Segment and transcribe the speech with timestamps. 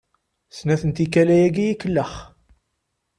[0.57, 2.13] Snat n tikkal ayagi i yi-ikellex.